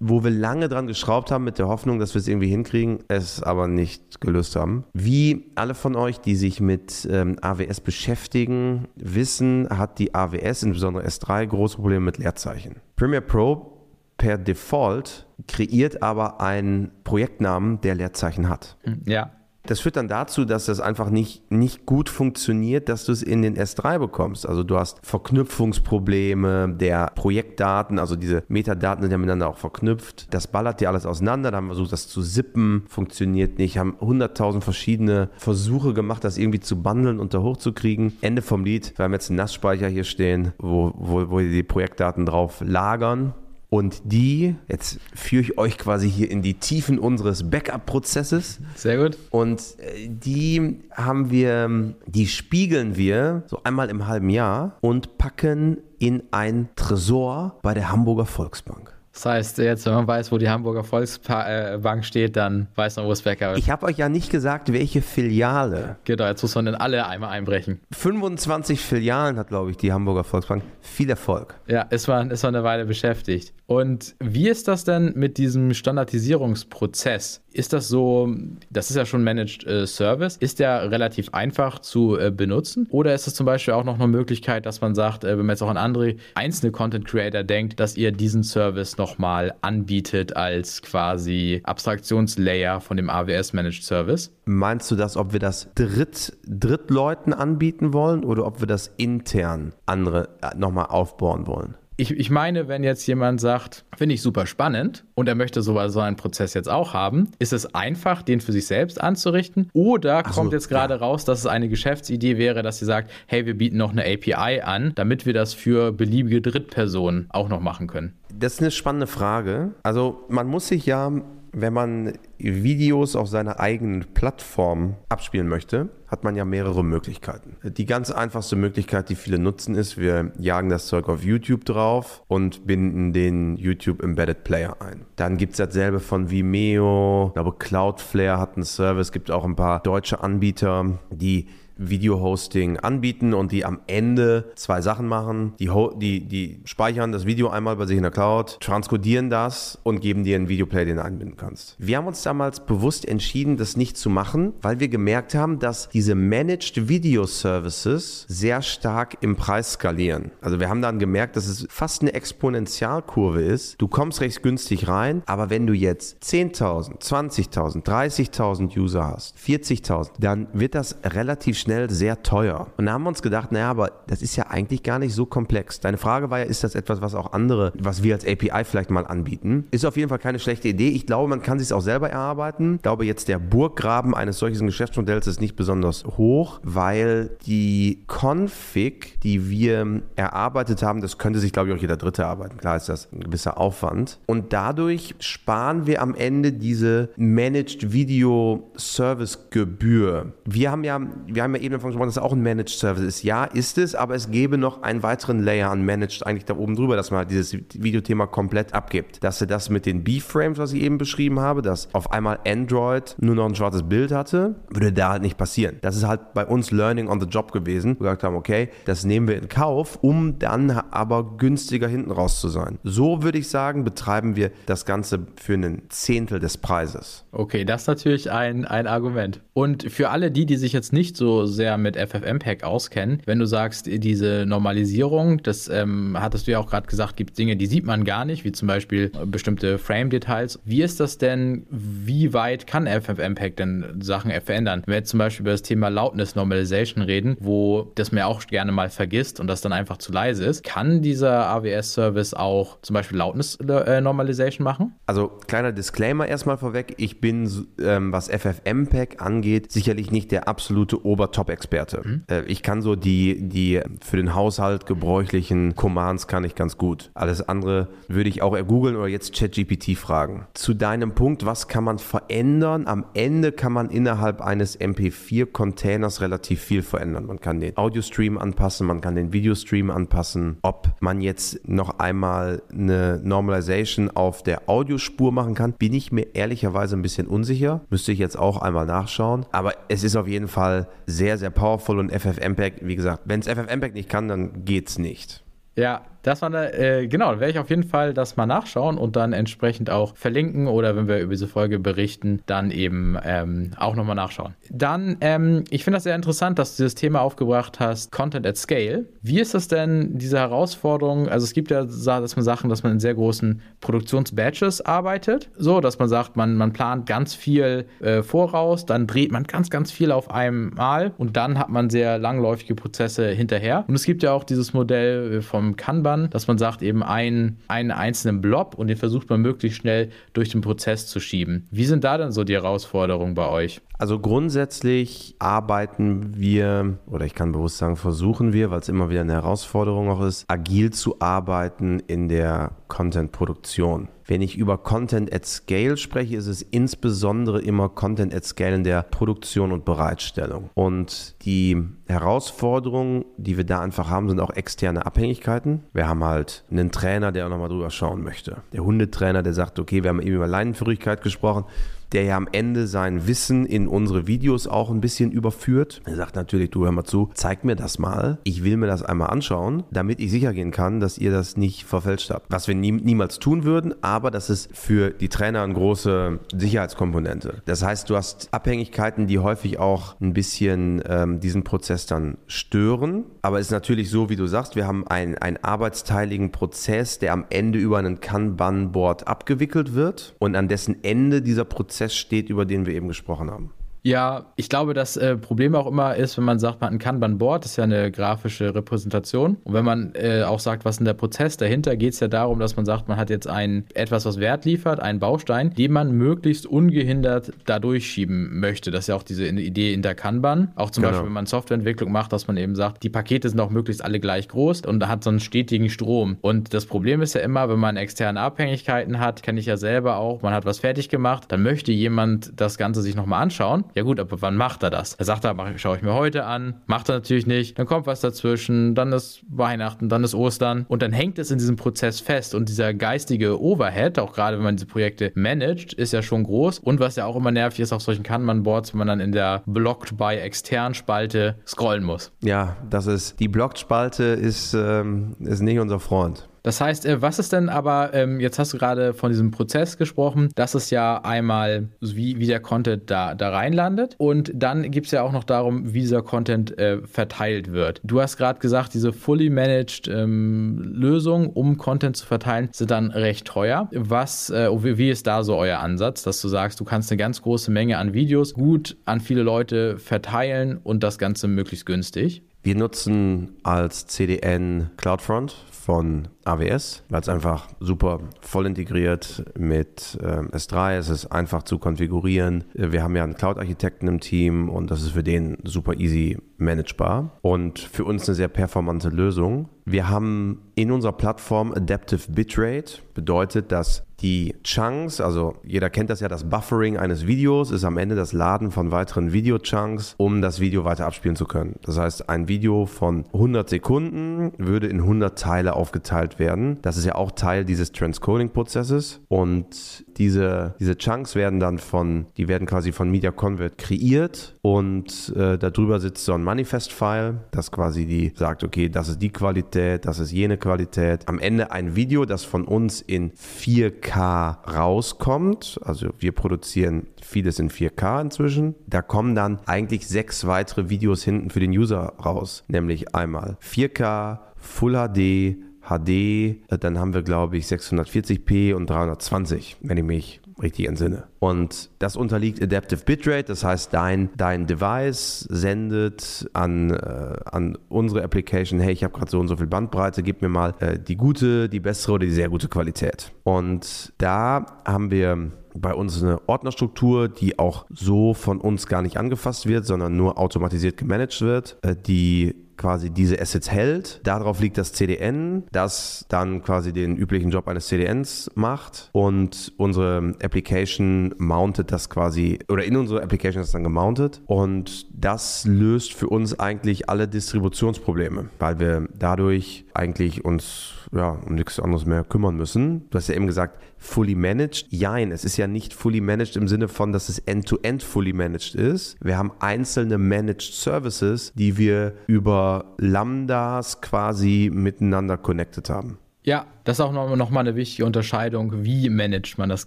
[0.07, 3.43] wo wir lange dran geschraubt haben mit der Hoffnung, dass wir es irgendwie hinkriegen, es
[3.43, 4.85] aber nicht gelöst haben.
[4.93, 11.07] Wie alle von euch, die sich mit ähm, AWS beschäftigen, wissen, hat die AWS, insbesondere
[11.07, 12.77] S3, große Probleme mit Leerzeichen.
[12.97, 13.71] Premiere Pro
[14.19, 18.77] per Default kreiert aber einen Projektnamen, der Leerzeichen hat.
[19.07, 19.31] Ja.
[19.67, 23.41] Das führt dann dazu, dass das einfach nicht, nicht gut funktioniert, dass du es in
[23.41, 24.47] den S3 bekommst.
[24.47, 30.33] Also du hast Verknüpfungsprobleme der Projektdaten, also diese Metadaten sind ja miteinander auch verknüpft.
[30.35, 31.51] Das ballert dir alles auseinander.
[31.51, 33.79] Da haben wir versucht, das zu zippen, funktioniert nicht.
[33.79, 38.19] Haben 100.000 verschiedene Versuche gemacht, das irgendwie zu bundeln und da hochzukriegen.
[38.21, 38.93] Ende vom Lied.
[38.99, 43.33] Wir haben jetzt einen NAS-Speicher hier stehen, wo, wo, wo die Projektdaten drauf lagern
[43.75, 48.61] und die, jetzt führe ich euch quasi hier in die Tiefen unseres Backup-Prozesses.
[48.77, 49.19] Sehr gut.
[49.31, 55.79] Und äh, die haben wir, die spiegeln wir so einmal im halben Jahr und packen
[55.99, 58.95] in ein Tresor bei der Hamburger Volksbank.
[59.15, 63.13] Das heißt, jetzt, wenn man weiß, wo die Hamburger Volksbank steht, dann weiß man, wo
[63.13, 63.59] es Backup ist.
[63.59, 65.97] Ich habe euch ja nicht gesagt, welche Filiale.
[66.03, 67.81] Genau, jetzt muss man in alle einmal einbrechen.
[67.93, 70.65] 25 Filialen hat, glaube ich, die Hamburger Volksbank.
[70.81, 71.55] Viel Erfolg.
[71.69, 73.53] Ja, ist man, ist man eine Weile beschäftigt.
[73.67, 77.41] Und wie ist das denn mit diesem Standardisierungsprozess?
[77.53, 78.35] Ist das so,
[78.71, 82.89] das ist ja schon Managed äh, Service, ist der relativ einfach zu äh, benutzen?
[82.91, 85.55] Oder ist es zum Beispiel auch noch eine Möglichkeit, dass man sagt, äh, wenn man
[85.55, 90.83] jetzt auch an andere einzelne Content Creator denkt, dass ihr diesen Service nochmal anbietet als
[90.83, 94.33] quasi Abstraktionslayer von dem AWS Managed Service?
[94.45, 99.73] Meinst du das, ob wir das Dritt, Drittleuten anbieten wollen oder ob wir das intern
[99.87, 101.77] andere äh, nochmal aufbauen wollen?
[101.97, 105.87] Ich, ich meine, wenn jetzt jemand sagt, finde ich super spannend und er möchte so,
[105.89, 109.71] so einen Prozess jetzt auch haben, ist es einfach, den für sich selbst anzurichten?
[109.75, 111.01] Oder kommt so, jetzt gerade ja.
[111.01, 114.61] raus, dass es eine Geschäftsidee wäre, dass sie sagt, hey, wir bieten noch eine API
[114.63, 118.15] an, damit wir das für beliebige Drittpersonen auch noch machen können?
[118.37, 119.71] Das ist eine spannende Frage.
[119.85, 121.13] Also man muss sich ja
[121.55, 127.57] wenn man Videos auf seiner eigenen Plattform abspielen möchte, hat man ja mehrere Möglichkeiten.
[127.63, 132.23] Die ganz einfachste Möglichkeit, die viele nutzen, ist, wir jagen das Zeug auf YouTube drauf
[132.29, 135.07] und binden den YouTube Embedded Player ein.
[135.17, 139.57] Dann gibt es dasselbe von Vimeo, ich glaube Cloudflare hat einen Service, gibt auch ein
[139.57, 145.55] paar deutsche Anbieter, die Video-Hosting anbieten und die am Ende zwei Sachen machen.
[145.59, 150.01] Die, die, die speichern das Video einmal bei sich in der Cloud, transkodieren das und
[150.01, 151.77] geben dir einen Videoplay, den du einbinden kannst.
[151.79, 155.89] Wir haben uns damals bewusst entschieden, das nicht zu machen, weil wir gemerkt haben, dass
[155.89, 160.31] diese Managed Video Services sehr stark im Preis skalieren.
[160.41, 163.81] Also wir haben dann gemerkt, dass es fast eine Exponentialkurve ist.
[163.81, 170.11] Du kommst recht günstig rein, aber wenn du jetzt 10.000, 20.000, 30.000 User hast, 40.000,
[170.19, 172.69] dann wird das relativ schnell sehr teuer.
[172.77, 175.27] Und da haben wir uns gedacht, naja, aber das ist ja eigentlich gar nicht so
[175.27, 175.81] komplex.
[175.81, 178.91] Deine Frage war ja, ist das etwas, was auch andere, was wir als API vielleicht
[178.91, 179.67] mal anbieten?
[179.71, 180.89] Ist auf jeden Fall keine schlechte Idee.
[180.89, 182.77] Ich glaube, man kann sich auch selber erarbeiten.
[182.77, 189.21] Ich glaube, jetzt der Burggraben eines solchen Geschäftsmodells ist nicht besonders hoch, weil die Config,
[189.23, 192.59] die wir erarbeitet haben, das könnte sich, glaube ich, auch jeder Dritte erarbeiten.
[192.59, 194.19] Klar ist das ein gewisser Aufwand.
[194.27, 200.33] Und dadurch sparen wir am Ende diese Managed Video Service Gebühr.
[200.45, 203.05] Wir haben ja, wir haben ja eben davon gesprochen, dass es auch ein Managed Service
[203.05, 203.23] ist.
[203.23, 206.77] Ja, ist es, aber es gäbe noch einen weiteren Layer an Managed eigentlich da oben
[206.77, 209.23] drüber, dass man halt dieses Videothema komplett abgibt.
[209.23, 213.17] Dass er das mit den B-Frames, was ich eben beschrieben habe, dass auf einmal Android
[213.19, 215.77] nur noch ein schwarzes Bild hatte, würde da halt nicht passieren.
[215.83, 217.97] Das ist halt bei uns Learning on the Job gewesen.
[217.99, 222.41] Wir gesagt haben, okay, das nehmen wir in Kauf, um dann aber günstiger hinten raus
[222.41, 222.79] zu sein.
[222.83, 227.25] So würde ich sagen, betreiben wir das Ganze für einen Zehntel des Preises.
[227.33, 229.41] Okay, das ist natürlich ein, ein Argument.
[229.53, 233.47] Und für alle die, die sich jetzt nicht so sehr mit FFmpeg auskennen, wenn du
[233.47, 237.85] sagst, diese Normalisierung, das ähm, hattest du ja auch gerade gesagt, gibt Dinge, die sieht
[237.85, 240.61] man gar nicht, wie zum Beispiel bestimmte Frame-Details.
[240.65, 244.83] Wie ist das denn, wie weit kann FFmpeg denn Sachen verändern?
[244.87, 248.47] Wenn wir jetzt zum Beispiel über das Thema Loudness Normalization reden, wo das mir auch
[248.47, 252.95] gerne mal vergisst und das dann einfach zu leise ist, kann dieser AWS-Service auch zum
[252.95, 254.95] Beispiel Loudness äh, Normalization machen?
[255.07, 261.05] Also kleiner Disclaimer erstmal vorweg, ich bin, ähm, was FFmpeg angeht, sicherlich nicht der absolute
[261.35, 262.03] Obertop-Experte.
[262.05, 262.23] Mhm.
[262.47, 267.11] Ich kann so die, die für den Haushalt gebräuchlichen Commands kann ich ganz gut.
[267.15, 270.47] Alles andere würde ich auch googeln oder jetzt ChatGPT fragen.
[270.55, 272.87] Zu deinem Punkt, was kann man verändern?
[272.87, 277.27] Am Ende kann man innerhalb eines MP4-Containers relativ viel verändern.
[277.27, 280.59] Man kann den Audio-Stream anpassen, man kann den Videostream anpassen.
[280.63, 286.35] Ob man jetzt noch einmal eine Normalization auf der Audiospur machen kann, bin ich mir
[286.35, 287.81] ehrlicherweise ein bisschen unsicher.
[287.91, 289.47] Müsste ich jetzt auch einmal nachschauen.
[289.53, 293.47] Aber es ist auf jeden Fall sehr, sehr powerful und FFmpeg, wie gesagt, wenn es
[293.47, 295.43] FFmpeg nicht kann, dann geht's nicht.
[295.77, 299.15] Ja, das war eine, äh, genau, werde ich auf jeden Fall das mal nachschauen und
[299.15, 303.95] dann entsprechend auch verlinken oder wenn wir über diese Folge berichten, dann eben ähm, auch
[303.95, 304.55] nochmal nachschauen.
[304.71, 308.57] Dann, ähm, ich finde das sehr interessant, dass du dieses Thema aufgebracht hast, Content at
[308.57, 309.05] Scale.
[309.21, 311.29] Wie ist das denn, diese Herausforderung?
[311.29, 315.81] Also es gibt ja, dass man Sachen, dass man in sehr großen Produktionsbatches arbeitet, so,
[315.81, 319.93] dass man sagt, man, man plant ganz viel äh, voraus, dann dreht man ganz, ganz
[319.93, 323.85] viel auf einmal und dann hat man sehr langläufige Prozesse hinterher.
[323.87, 327.59] Und es gibt ja auch dieses Modell vom Kanban, Features dass man sagt, eben einen,
[327.69, 331.67] einen einzelnen Blob und den versucht man möglichst schnell durch den Prozess zu schieben.
[331.71, 333.81] Wie sind da dann so die Herausforderungen bei euch?
[333.99, 339.21] Also grundsätzlich arbeiten wir, oder ich kann bewusst sagen, versuchen wir, weil es immer wieder
[339.21, 344.09] eine Herausforderung auch ist, agil zu arbeiten in der Content-Produktion.
[344.27, 348.85] Wenn ich über Content at Scale spreche, ist es insbesondere immer Content at Scale in
[348.85, 350.71] der Produktion und Bereitstellung.
[350.75, 355.83] Und die Herausforderungen, die wir da einfach haben, sind auch externe Abhängigkeiten.
[355.93, 358.63] Wir haben halt einen Trainer, der auch nochmal drüber schauen möchte.
[358.73, 361.65] Der Hundetrainer, der sagt, okay, wir haben eben über Leinenführigkeit gesprochen
[362.15, 366.01] der ja am Ende sein Wissen in unsere Videos auch ein bisschen überführt.
[366.05, 368.39] Er sagt natürlich, du hör mal zu, zeig mir das mal.
[368.45, 371.85] Ich will mir das einmal anschauen, damit ich sicher gehen kann, dass ihr das nicht
[371.85, 372.47] verfälscht habt.
[372.51, 377.63] Was wir nie, niemals tun würden, aber das ist für die Trainer eine große Sicherheitskomponente.
[377.65, 383.25] Das heißt, du hast Abhängigkeiten, die häufig auch ein bisschen ähm, diesen Prozess dann stören.
[383.43, 387.33] Aber es ist natürlich so, wie du sagst, wir haben einen, einen arbeitsteiligen Prozess, der
[387.33, 392.51] am Ende über einen Kanban-Board abgewickelt wird und an dessen Ende dieser Prozess Prozess steht,
[392.51, 393.73] über den wir eben gesprochen haben.
[394.07, 396.99] Ja, ich glaube, das äh, Problem auch immer ist, wenn man sagt, man hat ein
[396.99, 399.57] Kanban-Board, das ist ja eine grafische Repräsentation.
[399.65, 402.61] Und wenn man äh, auch sagt, was ist der Prozess dahinter, geht es ja darum,
[402.61, 406.13] dass man sagt, man hat jetzt ein etwas, was Wert liefert, einen Baustein, den man
[406.13, 408.91] möglichst ungehindert da durchschieben möchte.
[408.91, 410.71] Das ist ja auch diese Idee in der Kanban.
[410.77, 411.13] Auch zum genau.
[411.13, 414.21] Beispiel, wenn man Softwareentwicklung macht, dass man eben sagt, die Pakete sind auch möglichst alle
[414.21, 416.37] gleich groß und hat so einen stetigen Strom.
[416.43, 420.19] Und das Problem ist ja immer, wenn man externe Abhängigkeiten hat, kenne ich ja selber
[420.19, 424.03] auch, man hat was fertig gemacht, dann möchte jemand das Ganze sich nochmal anschauen ja
[424.03, 425.15] gut, aber wann macht er das?
[425.15, 428.21] Er sagt, da schaue ich mir heute an, macht er natürlich nicht, dann kommt was
[428.21, 432.55] dazwischen, dann ist Weihnachten, dann ist Ostern und dann hängt es in diesem Prozess fest
[432.55, 436.81] und dieser geistige Overhead, auch gerade wenn man diese Projekte managt, ist ja schon groß
[436.81, 439.63] und was ja auch immer nervig ist auf solchen Kanban-Boards, wenn man dann in der
[439.67, 442.33] Blocked by extern Spalte scrollen muss.
[442.43, 446.49] Ja, das ist, die Blocked-Spalte ist, ähm, ist nicht unser Freund.
[446.65, 449.99] Das heißt, äh, was ist denn aber, ähm, jetzt hast du gerade von diesem Prozess
[449.99, 455.07] gesprochen, dass es ja einmal, wie, wie der Content da, da reinlandet und dann gibt
[455.07, 458.01] es ja auch noch darum, wie dieser Content äh, verteilt wird.
[458.03, 463.11] Du hast gerade gesagt, diese fully managed ähm, Lösungen, um Content zu verteilen, sind dann
[463.11, 463.91] recht teuer.
[463.93, 467.43] Was, äh, wie ist da so euer Ansatz, dass du sagst, du kannst eine ganz
[467.43, 472.43] große Menge an Videos gut an viele Leute verteilen und das Ganze möglichst günstig?
[472.63, 480.57] Wir nutzen als CDN CloudFront von AWS, weil es einfach super voll integriert mit äh,
[480.57, 480.97] S3.
[480.97, 482.65] Es ist einfach zu konfigurieren.
[482.73, 487.39] Wir haben ja einen Cloud-Architekten im Team und das ist für den super easy managebar
[487.43, 489.69] und für uns eine sehr performante Lösung.
[489.85, 496.21] Wir haben in unserer Plattform Adaptive Bitrate, bedeutet, dass die Chunks, also jeder kennt das
[496.21, 500.61] ja, das Buffering eines Videos ist am Ende das Laden von weiteren Video-Chunks, um das
[500.61, 501.75] Video weiter abspielen zu können.
[501.83, 506.79] Das heißt, ein Video von 100 Sekunden würde in 100 Teile aufgeteilt werden.
[506.81, 512.49] Das ist ja auch Teil dieses Transcoding-Prozesses und diese, diese Chunks werden dann von, die
[512.49, 518.07] werden quasi von Media Convert kreiert und äh, darüber sitzt so ein Manifest-File, das quasi
[518.07, 521.29] die sagt, okay, das ist die Qualität, das ist jene Qualität.
[521.29, 525.81] Am Ende ein Video, das von uns in 4K rauskommt.
[525.85, 528.75] Also wir produzieren vieles in 4K inzwischen.
[528.87, 534.39] Da kommen dann eigentlich sechs weitere Videos hinten für den User raus, nämlich einmal 4K,
[534.57, 535.57] Full HD,
[535.89, 541.25] HD, äh, dann haben wir glaube ich 640p und 320, wenn ich mich richtig entsinne.
[541.39, 548.23] Und das unterliegt Adaptive Bitrate, das heißt, dein, dein Device sendet an, äh, an unsere
[548.23, 551.17] Application, hey, ich habe gerade so und so viel Bandbreite, gib mir mal äh, die
[551.17, 553.33] gute, die bessere oder die sehr gute Qualität.
[553.43, 559.17] Und da haben wir bei uns eine Ordnerstruktur, die auch so von uns gar nicht
[559.17, 564.21] angefasst wird, sondern nur automatisiert gemanagt wird, äh, die quasi diese Assets hält.
[564.25, 570.35] Darauf liegt das CDN, das dann quasi den üblichen Job eines CDNs macht und unsere
[570.43, 576.29] Application mountet das quasi oder in unsere Application ist dann gemountet und das löst für
[576.29, 582.57] uns eigentlich alle Distributionsprobleme, weil wir dadurch eigentlich uns ja, um nichts anderes mehr kümmern
[582.57, 583.09] müssen.
[583.11, 584.87] Du hast ja eben gesagt, fully managed.
[584.91, 588.33] Jein, es ist ja nicht fully managed im Sinne von, dass es end-to-end -end fully
[588.33, 589.17] managed ist.
[589.21, 592.64] Wir haben einzelne Managed Services, die wir über
[592.99, 596.19] Lambdas quasi miteinander connected haben.
[596.43, 599.87] Ja, das ist auch nochmal noch eine wichtige Unterscheidung, wie managt man das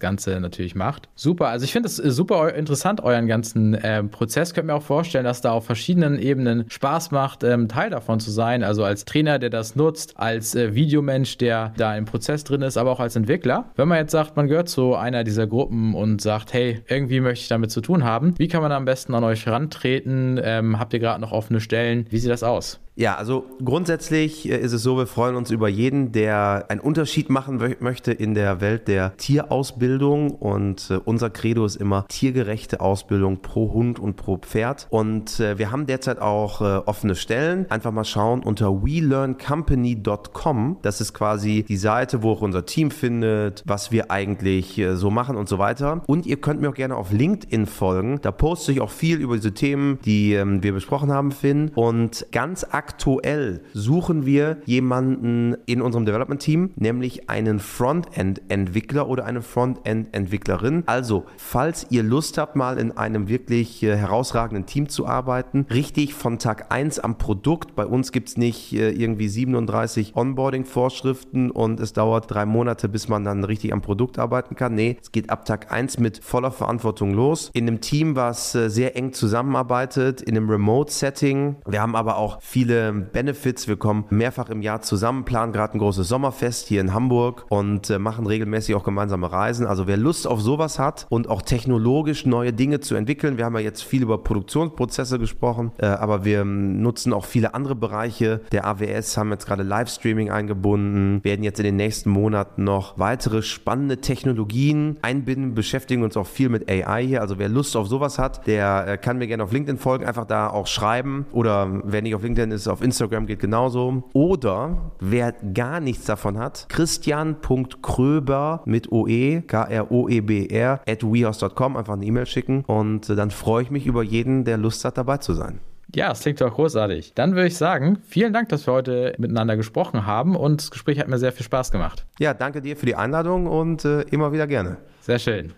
[0.00, 1.08] Ganze natürlich macht.
[1.14, 4.52] Super, also ich finde es super interessant, euren ganzen äh, Prozess.
[4.52, 8.30] Könnt mir auch vorstellen, dass da auf verschiedenen Ebenen Spaß macht, ähm, Teil davon zu
[8.30, 8.62] sein.
[8.62, 12.76] Also als Trainer, der das nutzt, als äh, Videomensch, der da im Prozess drin ist,
[12.76, 13.66] aber auch als Entwickler.
[13.76, 17.42] Wenn man jetzt sagt, man gehört zu einer dieser Gruppen und sagt, hey, irgendwie möchte
[17.42, 20.40] ich damit zu tun haben, wie kann man am besten an euch rantreten?
[20.42, 22.06] Ähm, habt ihr gerade noch offene Stellen?
[22.10, 22.80] Wie sieht das aus?
[22.98, 27.28] Ja, also grundsätzlich äh, ist es so, wir freuen uns über jeden, der einen Unterschied
[27.28, 33.42] machen möchte in der Welt der Tierausbildung und äh, unser Credo ist immer tiergerechte Ausbildung
[33.42, 37.70] pro Hund und pro Pferd und äh, wir haben derzeit auch offene Stellen.
[37.70, 40.78] Einfach mal schauen unter welearncompany.com.
[40.80, 45.36] Das ist quasi die Seite, wo auch unser Team findet, was wir eigentlich so machen
[45.36, 46.02] und so weiter.
[46.06, 48.20] Und ihr könnt mir auch gerne auf LinkedIn folgen.
[48.22, 51.70] Da poste ich auch viel über diese Themen, die ähm, wir besprochen haben, Finn.
[51.74, 60.84] Und ganz aktuell suchen wir jemanden in unserem Development-Team, nämlich einen Frontend-Entwickler oder eine Frontend-Entwicklerin.
[60.86, 66.14] Also, falls ihr Lust habt, mal in einem wirklich äh, herausragenden Team zu arbeiten, richtig
[66.14, 67.74] von Tag 1 am Produkt.
[67.74, 73.08] Bei uns gibt es nicht äh, irgendwie 37 Onboarding-Vorschriften und es dauert drei Monate, bis
[73.08, 74.74] man dann richtig am Produkt arbeiten kann.
[74.74, 77.50] Nee, es geht ab Tag 1 mit voller Verantwortung los.
[77.52, 81.56] In einem Team, was äh, sehr eng zusammenarbeitet, in einem Remote-Setting.
[81.66, 83.68] Wir haben aber auch viele Benefits.
[83.68, 87.90] Wir kommen mehrfach im Jahr zusammen, planen gerade ein großes Sommerfest hier in Hamburg und
[87.90, 89.66] äh, machen regelmäßig auch gemeinsame Reisen.
[89.66, 93.54] Also wer Lust auf sowas hat und auch technologisch neue Dinge zu entwickeln, wir haben
[93.54, 98.40] ja jetzt viel über Produktionsprozesse gesprochen, äh, aber wir ähm, nutzen auch viele andere Bereiche
[98.52, 103.42] der AWS, haben jetzt gerade Livestreaming eingebunden, werden jetzt in den nächsten Monaten noch weitere
[103.42, 107.20] spannende Technologien einbinden, beschäftigen uns auch viel mit AI hier.
[107.20, 110.24] Also wer Lust auf sowas hat, der äh, kann mir gerne auf LinkedIn folgen, einfach
[110.24, 114.04] da auch schreiben oder wenn nicht auf LinkedIn ist, auf Instagram geht genauso.
[114.12, 122.26] Oder wer gar nichts davon hat, christian.kröber mit OE, K-R-O-E-B-R, at wehouse.com, einfach eine E-Mail
[122.26, 125.60] schicken und äh, dann freue ich mich über jeden, der Lust hat, dabei zu sein.
[125.94, 127.14] Ja, es klingt doch großartig.
[127.14, 130.98] Dann würde ich sagen, vielen Dank, dass wir heute miteinander gesprochen haben und das Gespräch
[130.98, 132.04] hat mir sehr viel Spaß gemacht.
[132.18, 134.76] Ja, danke dir für die Einladung und äh, immer wieder gerne.
[135.00, 135.52] Sehr schön.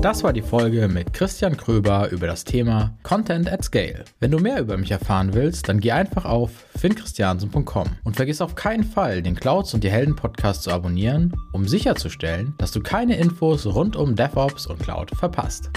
[0.00, 4.04] Das war die Folge mit Christian Kröber über das Thema Content at Scale.
[4.20, 8.54] Wenn du mehr über mich erfahren willst, dann geh einfach auf finnchristiansen.com und vergiss auf
[8.54, 13.16] keinen Fall, den Clouds und die Helden Podcast zu abonnieren, um sicherzustellen, dass du keine
[13.16, 15.70] Infos rund um DevOps und Cloud verpasst.